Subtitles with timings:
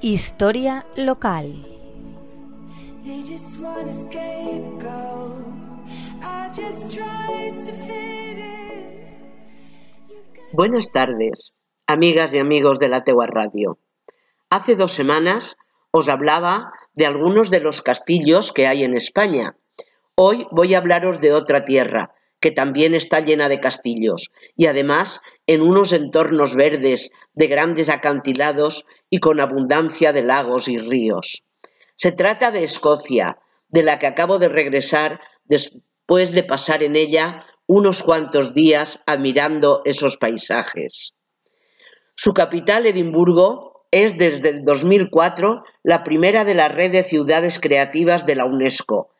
[0.00, 1.52] Historia local.
[10.52, 11.52] Buenas tardes,
[11.88, 13.78] amigas y amigos de la Tegua Radio.
[14.50, 15.56] Hace dos semanas
[15.90, 19.56] os hablaba de algunos de los castillos que hay en España.
[20.14, 25.20] Hoy voy a hablaros de otra tierra, que también está llena de castillos, y además
[25.46, 31.42] en unos entornos verdes de grandes acantilados y con abundancia de lagos y ríos.
[31.96, 33.38] Se trata de Escocia,
[33.68, 39.82] de la que acabo de regresar después de pasar en ella unos cuantos días admirando
[39.84, 41.14] esos paisajes.
[42.14, 48.26] Su capital, Edimburgo, es desde el 2004 la primera de la red de ciudades creativas
[48.26, 49.10] de la UNESCO,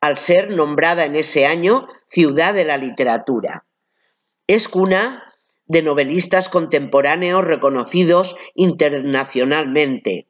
[0.00, 3.64] al ser nombrada en ese año Ciudad de la Literatura.
[4.46, 5.34] Es cuna
[5.66, 10.28] de novelistas contemporáneos reconocidos internacionalmente.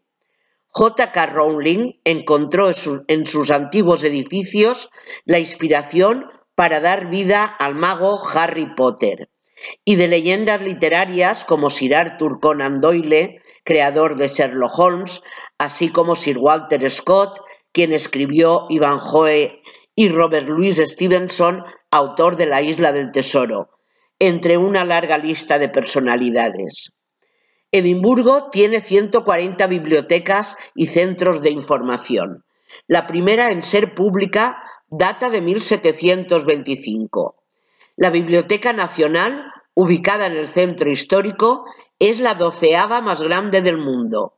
[0.69, 1.27] J.K.
[1.27, 2.71] Rowling encontró
[3.09, 4.91] en sus antiguos edificios
[5.25, 9.31] la inspiración para dar vida al mago Harry Potter,
[9.85, 15.23] y de leyendas literarias como Sir Arthur Conan Doyle, creador de Sherlock Holmes,
[15.59, 17.41] así como Sir Walter Scott,
[17.77, 19.61] quien escribió Ivanhoe,
[19.95, 23.69] y Robert Louis Stevenson, autor de La Isla del Tesoro,
[24.19, 26.95] entre una larga lista de personalidades.
[27.71, 32.47] Edimburgo tiene 140 bibliotecas y centros de información.
[32.87, 37.37] La primera en ser pública data de 1725.
[37.95, 41.67] La Biblioteca Nacional, ubicada en el centro histórico,
[41.99, 44.36] es la doceava más grande del mundo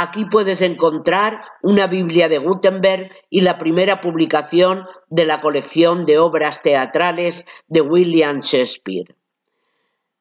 [0.00, 6.20] Aquí puedes encontrar una Biblia de Gutenberg y la primera publicación de la colección de
[6.20, 9.16] obras teatrales de William Shakespeare.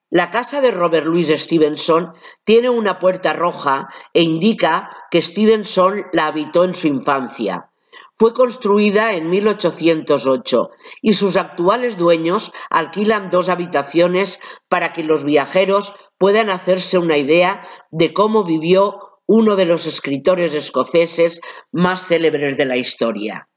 [0.09, 2.11] La casa de Robert Louis Stevenson
[2.44, 7.70] tiene una puerta roja e indica que Stevenson la habitó en su infancia.
[8.17, 10.71] Fue construida en 1808
[11.04, 14.39] y sus actuales dueños alquilan dos habitaciones
[14.70, 17.61] para que los viajeros puedan hacerse una idea
[17.92, 23.49] de cómo vivió uno de los escritores escoceses más célebres de la historia.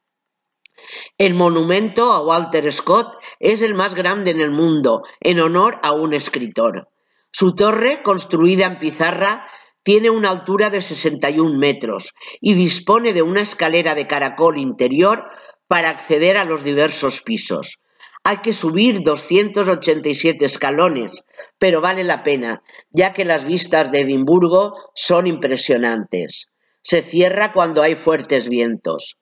[1.16, 5.92] El monumento a Walter Scott es el más grande en el mundo, en honor a
[5.92, 6.88] un escritor.
[7.32, 9.46] Su torre, construida en pizarra,
[9.82, 15.24] tiene una altura de 61 metros y dispone de una escalera de caracol interior
[15.68, 17.78] para acceder a los diversos pisos.
[18.22, 21.24] Hay que subir 287 escalones,
[21.58, 26.48] pero vale la pena, ya que las vistas de Edimburgo son impresionantes.
[26.82, 29.16] Se cierra cuando hay fuertes vientos.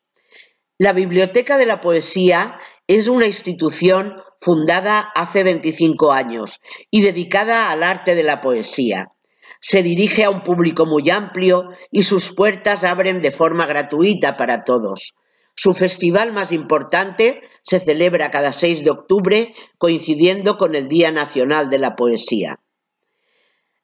[0.79, 6.61] La Biblioteca de la Poesía es una institución fundada hace 25 años
[6.91, 9.13] y dedicada al arte de la poesía.
[9.61, 14.65] Se dirige a un público muy amplio y sus puertas abren de forma gratuita para
[14.65, 15.15] todos.
[15.61, 21.69] Su festival más importante se celebra cada 6 de octubre, coincidiendo con el Día Nacional
[21.69, 22.61] de la Poesía.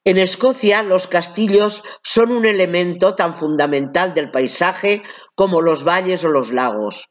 [0.05, 5.03] En Escocia, los castillos son un elemento tan fundamental del paisaje
[5.35, 7.09] como los valles o los lagos.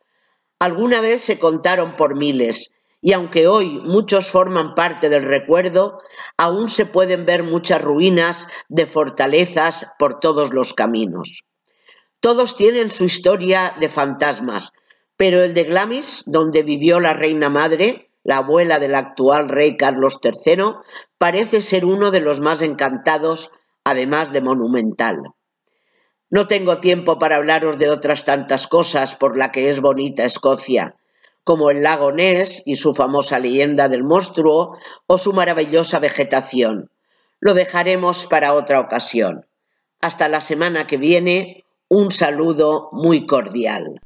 [0.58, 2.72] Alguna vez se contaron por miles,
[3.03, 5.98] y aunque hoy muchos forman parte del recuerdo,
[6.38, 11.44] aún se pueden ver muchas ruinas de fortalezas por todos los caminos.
[12.24, 14.72] Todos tienen su historia de fantasmas,
[15.18, 20.20] pero el de Glamis, donde vivió la reina madre, la abuela del actual rey Carlos
[20.24, 20.76] III,
[21.18, 23.50] parece ser uno de los más encantados,
[23.84, 25.16] además de monumental.
[26.30, 30.96] No tengo tiempo para hablaros de otras tantas cosas por la que es bonita Escocia,
[31.44, 36.91] como el lago Ness y su famosa leyenda del monstruo o su maravillosa vegetación.
[37.38, 39.46] Lo dejaremos para otra ocasión.
[40.00, 44.00] Hasta la semana que viene, un saludo muy cordial.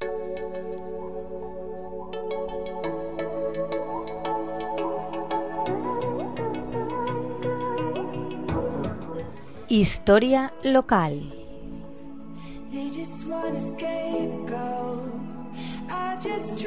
[9.68, 11.20] Historia local.
[15.90, 16.58] I just